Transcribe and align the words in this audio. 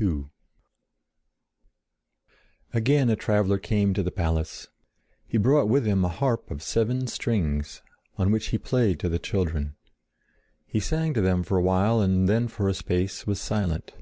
II 0.00 0.24
Again 2.72 3.08
a 3.08 3.14
traveler 3.14 3.58
came 3.58 3.94
to 3.94 4.02
the 4.02 4.10
palace. 4.10 4.66
He 5.24 5.38
brought 5.38 5.68
with 5.68 5.86
him 5.86 6.04
a 6.04 6.08
harp 6.08 6.50
of 6.50 6.64
seven 6.64 7.06
strings, 7.06 7.80
on 8.18 8.32
which 8.32 8.48
he 8.48 8.58
played 8.58 8.98
to 8.98 9.08
the 9.08 9.20
children. 9.20 9.76
He 10.66 10.80
sang 10.80 11.14
to 11.14 11.20
them 11.20 11.44
for 11.44 11.56
a 11.58 11.62
while 11.62 12.00
and 12.00 12.28
then 12.28 12.48
for 12.48 12.68
a 12.68 12.74
space 12.74 13.24
was 13.24 13.40
silent. 13.40 13.92